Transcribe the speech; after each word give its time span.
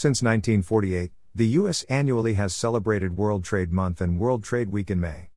Since 0.00 0.22
1948, 0.22 1.12
the 1.34 1.46
U.S. 1.60 1.82
annually 1.90 2.32
has 2.32 2.54
celebrated 2.54 3.18
World 3.18 3.44
Trade 3.44 3.70
Month 3.70 4.00
and 4.00 4.18
World 4.18 4.42
Trade 4.42 4.70
Week 4.70 4.90
in 4.90 4.98
May. 4.98 5.28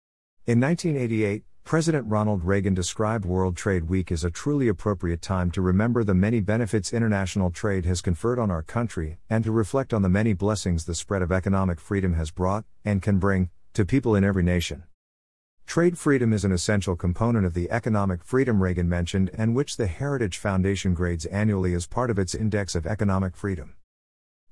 In 0.46 0.62
1988, 0.62 1.44
President 1.66 2.08
Ronald 2.08 2.46
Reagan 2.46 2.74
described 2.74 3.26
World 3.26 3.58
Trade 3.58 3.90
Week 3.90 4.10
as 4.10 4.24
a 4.24 4.32
truly 4.32 4.70
appropriate 4.70 5.22
time 5.22 5.52
to 5.52 5.62
remember 5.62 6.06
the 6.06 6.14
many 6.14 6.40
benefits 6.40 6.94
international 6.94 7.52
trade 7.52 7.84
has 7.84 8.00
conferred 8.00 8.40
on 8.40 8.50
our 8.50 8.64
country, 8.64 9.18
and 9.30 9.44
to 9.44 9.52
reflect 9.52 9.94
on 9.94 10.02
the 10.02 10.08
many 10.08 10.32
blessings 10.32 10.86
the 10.86 10.96
spread 10.96 11.22
of 11.22 11.30
economic 11.30 11.78
freedom 11.78 12.14
has 12.14 12.32
brought, 12.32 12.64
and 12.86 13.02
can 13.02 13.20
bring, 13.20 13.50
to 13.74 13.84
people 13.84 14.16
in 14.16 14.24
every 14.24 14.44
nation. 14.44 14.84
Trade 15.68 15.98
freedom 15.98 16.32
is 16.32 16.46
an 16.46 16.54
essential 16.54 16.96
component 16.96 17.46
of 17.46 17.54
the 17.54 17.70
economic 17.70 18.24
freedom 18.24 18.64
Reagan 18.64 18.88
mentioned 18.88 19.30
and 19.34 19.56
which 19.56 19.76
the 19.76 19.88
Heritage 19.88 20.38
Foundation 20.38 20.94
grades 20.94 21.26
annually 21.26 21.74
as 21.74 21.86
part 21.86 22.10
of 22.10 22.18
its 22.18 22.34
Index 22.34 22.76
of 22.76 22.88
Economic 22.88 23.36
Freedom. 23.36 23.76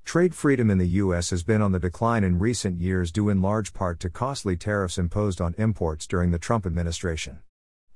Trade 0.04 0.34
freedom 0.34 0.70
in 0.70 0.78
the 0.78 0.88
U.S. 0.88 1.30
has 1.30 1.42
been 1.42 1.62
on 1.62 1.72
the 1.72 1.78
decline 1.78 2.22
in 2.24 2.38
recent 2.38 2.80
years 2.80 3.10
due 3.10 3.28
in 3.28 3.40
large 3.40 3.72
part 3.72 3.98
to 4.00 4.10
costly 4.10 4.56
tariffs 4.56 4.98
imposed 4.98 5.40
on 5.40 5.54
imports 5.56 6.06
during 6.06 6.32
the 6.32 6.38
Trump 6.38 6.66
administration. 6.66 7.40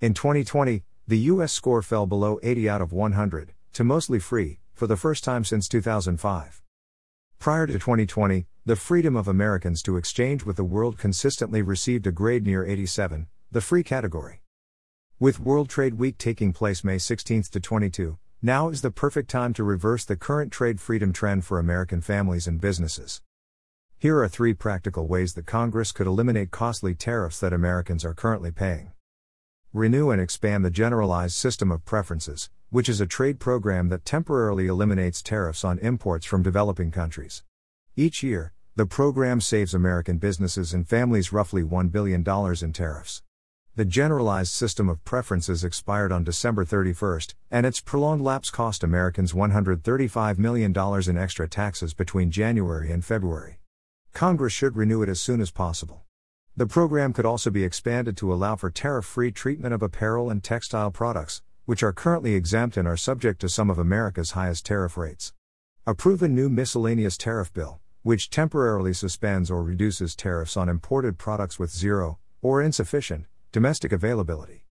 In 0.00 0.14
2020, 0.14 0.82
the 1.06 1.18
U.S. 1.18 1.52
score 1.52 1.82
fell 1.82 2.06
below 2.06 2.38
80 2.42 2.68
out 2.68 2.80
of 2.80 2.92
100, 2.92 3.52
to 3.74 3.84
mostly 3.84 4.18
free, 4.18 4.60
for 4.72 4.86
the 4.86 4.96
first 4.96 5.24
time 5.24 5.44
since 5.44 5.68
2005. 5.68 6.62
Prior 7.38 7.66
to 7.66 7.72
2020, 7.74 8.46
the 8.64 8.76
freedom 8.76 9.14
of 9.14 9.28
Americans 9.28 9.82
to 9.82 9.96
exchange 9.96 10.44
with 10.44 10.56
the 10.56 10.64
world 10.64 10.96
consistently 10.98 11.60
received 11.60 12.06
a 12.06 12.12
grade 12.12 12.46
near 12.46 12.64
87, 12.64 13.26
the 13.52 13.60
free 13.60 13.82
category. 13.82 14.42
With 15.18 15.40
World 15.40 15.68
Trade 15.68 15.94
Week 15.94 16.18
taking 16.18 16.52
place 16.52 16.82
May 16.82 16.98
16 16.98 17.42
to 17.44 17.60
22, 17.60 18.18
now 18.46 18.68
is 18.68 18.80
the 18.80 18.92
perfect 18.92 19.28
time 19.28 19.52
to 19.52 19.64
reverse 19.64 20.04
the 20.04 20.14
current 20.14 20.52
trade 20.52 20.80
freedom 20.80 21.12
trend 21.12 21.44
for 21.44 21.58
American 21.58 22.00
families 22.00 22.46
and 22.46 22.60
businesses. 22.60 23.20
Here 23.98 24.20
are 24.20 24.28
three 24.28 24.54
practical 24.54 25.08
ways 25.08 25.34
that 25.34 25.46
Congress 25.46 25.90
could 25.90 26.06
eliminate 26.06 26.52
costly 26.52 26.94
tariffs 26.94 27.40
that 27.40 27.52
Americans 27.52 28.04
are 28.04 28.14
currently 28.14 28.52
paying. 28.52 28.92
Renew 29.72 30.10
and 30.10 30.20
expand 30.20 30.64
the 30.64 30.70
Generalized 30.70 31.34
System 31.34 31.72
of 31.72 31.84
Preferences, 31.84 32.48
which 32.70 32.88
is 32.88 33.00
a 33.00 33.06
trade 33.06 33.40
program 33.40 33.88
that 33.88 34.04
temporarily 34.04 34.68
eliminates 34.68 35.22
tariffs 35.22 35.64
on 35.64 35.80
imports 35.80 36.24
from 36.24 36.44
developing 36.44 36.92
countries. 36.92 37.42
Each 37.96 38.22
year, 38.22 38.52
the 38.76 38.86
program 38.86 39.40
saves 39.40 39.74
American 39.74 40.18
businesses 40.18 40.72
and 40.72 40.86
families 40.86 41.32
roughly 41.32 41.64
$1 41.64 41.90
billion 41.90 42.24
in 42.62 42.72
tariffs. 42.72 43.22
The 43.76 43.84
generalized 43.84 44.54
system 44.54 44.88
of 44.88 45.04
preferences 45.04 45.62
expired 45.62 46.10
on 46.10 46.24
December 46.24 46.64
31, 46.64 47.20
and 47.50 47.66
its 47.66 47.78
prolonged 47.78 48.22
lapse 48.22 48.48
cost 48.48 48.82
Americans 48.82 49.34
$135 49.34 50.38
million 50.38 50.74
in 50.74 51.18
extra 51.18 51.46
taxes 51.46 51.92
between 51.92 52.30
January 52.30 52.90
and 52.90 53.04
February. 53.04 53.58
Congress 54.14 54.54
should 54.54 54.78
renew 54.78 55.02
it 55.02 55.10
as 55.10 55.20
soon 55.20 55.42
as 55.42 55.50
possible. 55.50 56.04
The 56.56 56.66
program 56.66 57.12
could 57.12 57.26
also 57.26 57.50
be 57.50 57.64
expanded 57.64 58.16
to 58.16 58.32
allow 58.32 58.56
for 58.56 58.70
tariff 58.70 59.04
free 59.04 59.30
treatment 59.30 59.74
of 59.74 59.82
apparel 59.82 60.30
and 60.30 60.42
textile 60.42 60.90
products, 60.90 61.42
which 61.66 61.82
are 61.82 61.92
currently 61.92 62.34
exempt 62.34 62.78
and 62.78 62.88
are 62.88 62.96
subject 62.96 63.42
to 63.42 63.48
some 63.50 63.68
of 63.68 63.78
America's 63.78 64.30
highest 64.30 64.64
tariff 64.64 64.96
rates. 64.96 65.34
Approve 65.86 66.22
a 66.22 66.28
new 66.28 66.48
miscellaneous 66.48 67.18
tariff 67.18 67.52
bill, 67.52 67.80
which 68.02 68.30
temporarily 68.30 68.94
suspends 68.94 69.50
or 69.50 69.62
reduces 69.62 70.16
tariffs 70.16 70.56
on 70.56 70.70
imported 70.70 71.18
products 71.18 71.58
with 71.58 71.70
zero, 71.70 72.18
or 72.40 72.62
insufficient, 72.62 73.26
Domestic 73.56 73.90
availability. 73.90 74.66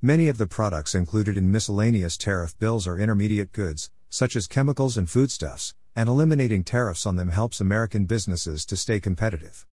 Many 0.00 0.26
of 0.28 0.38
the 0.38 0.46
products 0.46 0.94
included 0.94 1.36
in 1.36 1.52
miscellaneous 1.52 2.16
tariff 2.16 2.58
bills 2.58 2.86
are 2.86 2.98
intermediate 2.98 3.52
goods, 3.52 3.90
such 4.08 4.34
as 4.34 4.46
chemicals 4.46 4.96
and 4.96 5.10
foodstuffs, 5.10 5.74
and 5.94 6.08
eliminating 6.08 6.64
tariffs 6.64 7.04
on 7.04 7.16
them 7.16 7.28
helps 7.28 7.60
American 7.60 8.06
businesses 8.06 8.64
to 8.64 8.78
stay 8.78 8.98
competitive. 8.98 9.66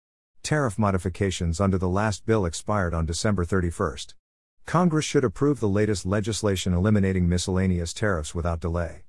Tariff 0.43 0.81
modifications 0.81 1.61
under 1.61 1.79
the 1.79 1.89
last 1.89 2.27
bill 2.27 2.45
expired 2.45 2.93
on 2.93 3.07
December 3.07 3.45
31. 3.45 3.99
Congress 4.67 5.05
should 5.05 5.23
approve 5.23 5.61
the 5.61 5.69
latest 5.69 6.05
legislation 6.05 6.75
eliminating 6.75 7.29
miscellaneous 7.29 7.93
tariffs 7.93 8.35
without 8.35 8.59
delay. 8.59 9.05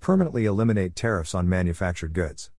Permanently 0.00 0.44
eliminate 0.44 0.94
tariffs 0.94 1.34
on 1.34 1.48
manufactured 1.48 2.12
goods. 2.12 2.50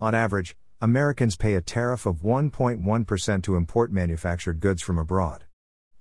On 0.00 0.16
average, 0.16 0.56
Americans 0.80 1.36
pay 1.36 1.54
a 1.54 1.60
tariff 1.60 2.06
of 2.06 2.22
1.1% 2.22 3.42
to 3.44 3.54
import 3.54 3.92
manufactured 3.92 4.58
goods 4.58 4.82
from 4.82 4.98
abroad. 4.98 5.44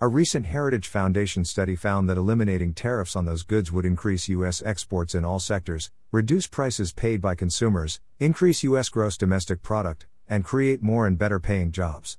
A 0.03 0.07
recent 0.07 0.47
Heritage 0.47 0.87
Foundation 0.87 1.45
study 1.45 1.75
found 1.75 2.09
that 2.09 2.17
eliminating 2.17 2.73
tariffs 2.73 3.15
on 3.15 3.25
those 3.25 3.43
goods 3.43 3.71
would 3.71 3.85
increase 3.85 4.27
U.S. 4.29 4.63
exports 4.65 5.13
in 5.13 5.23
all 5.23 5.37
sectors, 5.37 5.91
reduce 6.11 6.47
prices 6.47 6.91
paid 6.91 7.21
by 7.21 7.35
consumers, 7.35 7.99
increase 8.19 8.63
U.S. 8.63 8.89
gross 8.89 9.15
domestic 9.15 9.61
product, 9.61 10.07
and 10.27 10.43
create 10.43 10.81
more 10.81 11.05
and 11.05 11.19
better 11.19 11.39
paying 11.39 11.71
jobs. 11.71 12.17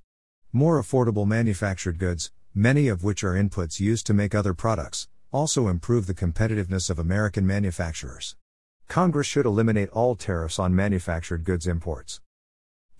More 0.52 0.80
affordable 0.80 1.26
manufactured 1.26 1.98
goods, 1.98 2.30
many 2.54 2.86
of 2.86 3.02
which 3.02 3.24
are 3.24 3.34
inputs 3.34 3.80
used 3.80 4.06
to 4.06 4.14
make 4.14 4.32
other 4.32 4.54
products, 4.54 5.08
also 5.32 5.66
improve 5.66 6.06
the 6.06 6.14
competitiveness 6.14 6.88
of 6.88 7.00
American 7.00 7.44
manufacturers. 7.44 8.36
Congress 8.86 9.26
should 9.26 9.44
eliminate 9.44 9.88
all 9.88 10.14
tariffs 10.14 10.60
on 10.60 10.72
manufactured 10.72 11.42
goods 11.42 11.66
imports. 11.66 12.20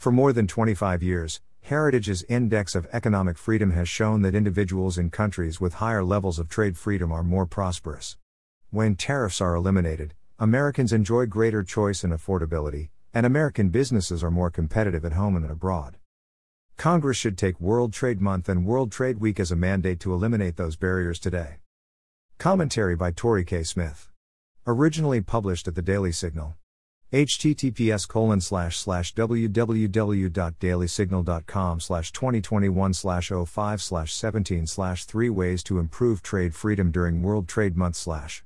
For 0.03 0.11
more 0.11 0.33
than 0.33 0.49
25 0.49 1.01
years, 1.01 1.41
Heritage's 1.61 2.25
Index 2.25 2.75
of 2.75 2.89
Economic 2.93 3.39
Freedom 3.39 3.71
has 3.71 3.89
shown 3.89 4.23
that 4.23 4.35
individuals 4.35 4.99
in 4.99 5.11
countries 5.11 5.61
with 5.61 5.75
higher 5.75 6.03
levels 6.03 6.41
of 6.41 6.49
trade 6.49 6.77
freedom 6.77 7.13
are 7.13 7.23
more 7.23 7.47
prosperous. 7.47 8.17
When 8.71 8.97
tariffs 8.97 9.41
are 9.41 9.55
eliminated, 9.55 10.15
Americans 10.41 10.93
enjoy 10.93 11.27
greater 11.27 11.63
choice 11.63 12.03
and 12.03 12.13
affordability, 12.13 12.89
and 13.15 13.25
American 13.25 13.69
businesses 13.69 14.25
are 14.25 14.31
more 14.33 14.51
competitive 14.51 15.05
at 15.05 15.13
home 15.13 15.37
and 15.37 15.49
abroad. 15.49 15.99
Congress 16.77 17.17
should 17.17 17.39
take 17.39 17.61
World 17.61 17.93
Trade 17.93 18.21
Month 18.21 18.49
and 18.49 18.67
World 18.67 18.91
Trade 18.91 19.21
Week 19.21 19.39
as 19.39 19.53
a 19.53 19.57
mandate 19.57 20.01
to 20.01 20.13
eliminate 20.13 20.57
those 20.57 20.75
barriers 20.75 21.21
today. 21.21 21.59
Commentary 22.39 22.97
by 22.97 23.13
Tori 23.13 23.45
K. 23.45 23.63
Smith. 23.63 24.11
Originally 24.67 25.21
published 25.21 25.69
at 25.69 25.77
the 25.77 25.81
Daily 25.81 26.11
Signal 26.11 26.57
https 27.12 28.09
colon 28.09 28.41
slash 28.41 28.78
slash 28.78 29.15
www.dailysignal.com 29.15 31.81
slash 31.81 32.11
2021 32.11 32.95
slash 32.95 33.31
05 33.47 33.83
slash 33.83 34.15
17 34.15 34.67
slash 34.67 35.05
3 35.05 35.28
ways 35.28 35.62
to 35.62 35.78
improve 35.78 36.22
trade 36.22 36.55
freedom 36.55 36.91
during 36.91 37.22
World 37.22 37.47
Trade 37.49 37.77
Month 37.77 37.97
slash 37.97 38.41